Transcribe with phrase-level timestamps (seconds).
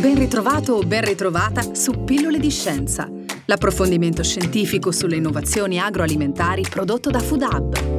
[0.00, 3.10] Ben ritrovato o ben ritrovata su Pillole di Scienza,
[3.46, 7.98] l'approfondimento scientifico sulle innovazioni agroalimentari prodotto da Food Hub.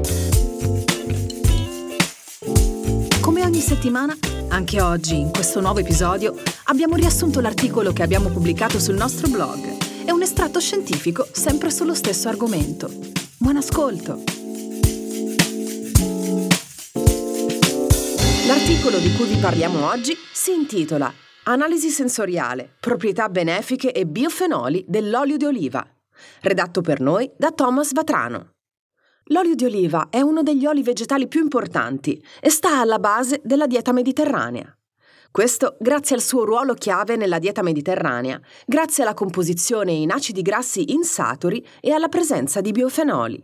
[3.19, 4.15] Come ogni settimana,
[4.47, 6.35] anche oggi, in questo nuovo episodio,
[6.65, 9.59] abbiamo riassunto l'articolo che abbiamo pubblicato sul nostro blog
[10.05, 12.89] e un estratto scientifico sempre sullo stesso argomento.
[13.37, 14.23] Buon ascolto!
[18.47, 25.37] L'articolo di cui vi parliamo oggi si intitola Analisi sensoriale, proprietà benefiche e biofenoli dell'olio
[25.37, 25.85] di oliva,
[26.41, 28.55] redatto per noi da Thomas Vatrano.
[29.31, 33.67] L'olio di oliva è uno degli oli vegetali più importanti e sta alla base della
[33.67, 34.71] dieta mediterranea.
[35.31, 40.91] Questo grazie al suo ruolo chiave nella dieta mediterranea, grazie alla composizione in acidi grassi
[40.91, 43.43] insaturi e alla presenza di biofenoli.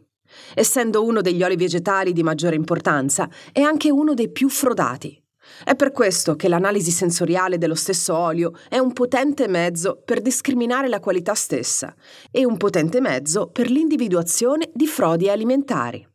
[0.53, 5.23] Essendo uno degli oli vegetali di maggiore importanza, è anche uno dei più frodati.
[5.63, 10.87] È per questo che l'analisi sensoriale dello stesso olio è un potente mezzo per discriminare
[10.87, 11.93] la qualità stessa
[12.31, 16.07] e un potente mezzo per l'individuazione di frodi alimentari.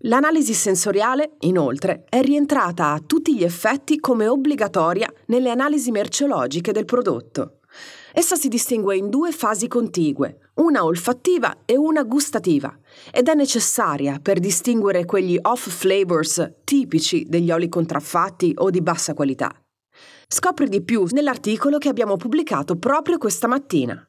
[0.00, 6.84] L'analisi sensoriale, inoltre, è rientrata a tutti gli effetti come obbligatoria nelle analisi merceologiche del
[6.84, 7.58] prodotto.
[8.12, 12.72] Essa si distingue in due fasi contigue, una olfattiva e una gustativa,
[13.10, 19.14] ed è necessaria per distinguere quegli off flavors tipici degli oli contraffatti o di bassa
[19.14, 19.52] qualità.
[20.28, 24.06] Scopri di più nell'articolo che abbiamo pubblicato proprio questa mattina.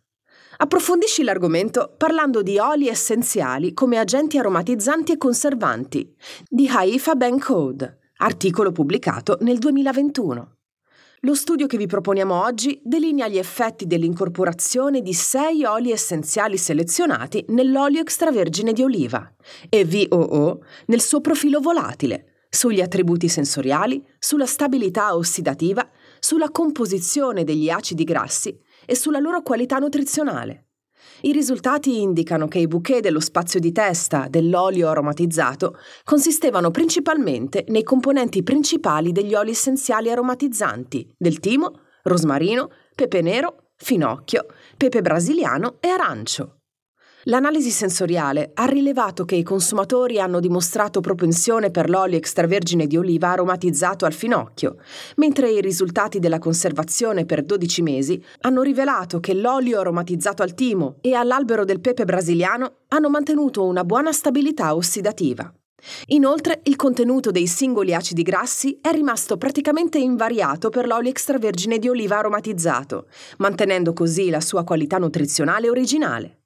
[0.57, 6.16] Approfondisci l'argomento parlando di oli essenziali come agenti aromatizzanti e conservanti
[6.47, 10.55] di Haifa Ben Code, articolo pubblicato nel 2021.
[11.26, 17.44] Lo studio che vi proponiamo oggi delinea gli effetti dell'incorporazione di sei oli essenziali selezionati
[17.48, 19.34] nell'olio extravergine di oliva
[19.68, 27.72] e VOO nel suo profilo volatile, sugli attributi sensoriali, sulla stabilità ossidativa, sulla composizione degli
[27.72, 30.64] acidi grassi e sulla loro qualità nutrizionale.
[31.22, 37.84] I risultati indicano che i bouquet dello spazio di testa dell'olio aromatizzato consistevano principalmente nei
[37.84, 44.46] componenti principali degli oli essenziali aromatizzanti del timo, rosmarino, pepe nero, finocchio,
[44.78, 46.54] pepe brasiliano e arancio.
[47.28, 53.31] L'analisi sensoriale ha rilevato che i consumatori hanno dimostrato propensione per l'olio extravergine di oliva
[53.31, 54.78] aromatizzato al finocchio,
[55.16, 60.97] mentre i risultati della conservazione per 12 mesi hanno rivelato che l'olio aromatizzato al timo
[61.02, 65.52] e all'albero del pepe brasiliano hanno mantenuto una buona stabilità ossidativa.
[66.08, 71.90] Inoltre, il contenuto dei singoli acidi grassi è rimasto praticamente invariato per l'olio extravergine di
[71.90, 76.41] oliva aromatizzato, mantenendo così la sua qualità nutrizionale originale.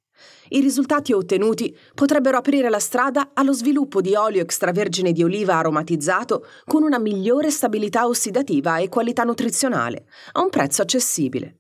[0.49, 6.45] I risultati ottenuti potrebbero aprire la strada allo sviluppo di olio extravergine di oliva aromatizzato
[6.65, 11.57] con una migliore stabilità ossidativa e qualità nutrizionale, a un prezzo accessibile.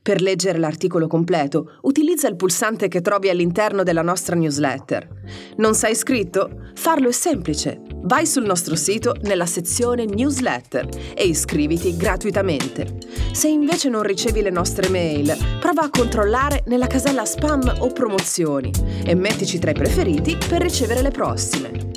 [0.00, 5.08] Per leggere l'articolo completo, utilizza il pulsante che trovi all'interno della nostra newsletter.
[5.56, 6.70] Non sei iscritto?
[6.74, 7.91] Farlo è semplice.
[8.04, 12.98] Vai sul nostro sito nella sezione newsletter e iscriviti gratuitamente.
[13.32, 18.70] Se invece non ricevi le nostre mail, prova a controllare nella casella spam o promozioni
[19.04, 21.90] e mettici tra i preferiti per ricevere le prossime.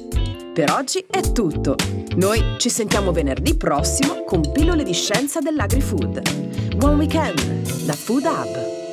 [0.54, 1.76] Per oggi è tutto.
[2.16, 6.76] Noi ci sentiamo venerdì prossimo con pillole di scienza dell'agri-food.
[6.76, 7.42] Buon weekend
[7.86, 8.85] da Food Hub!